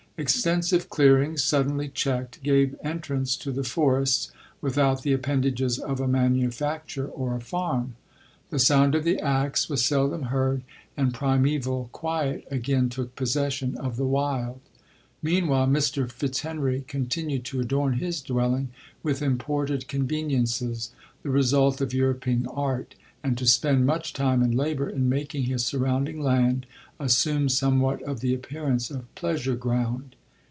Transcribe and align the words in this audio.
Extensive 0.17 0.87
clearings, 0.87 1.43
suddenly 1.43 1.89
checked, 1.89 2.43
gave 2.43 2.75
entrance 2.83 3.35
to 3.37 3.51
the 3.51 3.63
forests, 3.63 4.31
without 4.61 5.01
the 5.01 5.13
appendages 5.13 5.79
of 5.79 5.99
a 5.99 6.07
manufacture 6.07 7.07
or 7.07 7.35
a 7.35 7.41
farm. 7.41 7.95
LODOIIE. 8.51 8.51
17 8.51 8.51
The 8.51 8.59
sound 8.59 8.93
of 8.93 9.03
the 9.03 9.19
axe 9.19 9.67
was 9.67 9.83
seldom 9.83 10.23
heard, 10.23 10.61
and 10.95 11.11
primeval 11.11 11.89
quiet 11.91 12.45
again 12.51 12.87
took 12.89 13.15
possession 13.15 13.75
of 13.77 13.95
the 13.95 14.05
wild. 14.05 14.59
Meanwhile 15.23 15.65
Mr. 15.67 16.07
Fitzhenry 16.11 16.81
continued 16.87 17.43
to 17.45 17.59
adorn 17.59 17.93
his 17.93 18.21
dwelling 18.21 18.69
with 19.01 19.23
imported 19.23 19.87
conveniences, 19.87 20.91
the 21.23 21.31
result 21.31 21.81
of 21.81 21.95
European 21.95 22.45
art, 22.45 22.93
and 23.23 23.37
to 23.37 23.45
spend 23.45 23.85
much 23.85 24.13
time 24.13 24.41
and 24.41 24.55
labour 24.55 24.89
in 24.89 25.07
making 25.07 25.43
his 25.43 25.63
surrounding 25.63 26.19
land 26.23 26.65
assume 26.99 27.47
somewhat 27.47 28.01
of 28.01 28.19
the 28.19 28.33
appearance 28.33 28.89
of 28.89 29.13
pleasure* 29.13 29.55
ground. 29.55 30.15